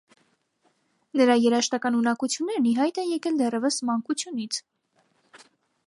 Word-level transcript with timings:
Նրա 1.19 1.35
երաժշտական 1.41 1.99
ունակություններն 1.99 2.67
ի 2.73 2.73
հայտ 2.81 2.99
են 3.03 3.13
եկել 3.17 3.39
դեռևս 3.43 3.79
վաղ 3.83 3.89
մանկությունից։ 3.91 4.63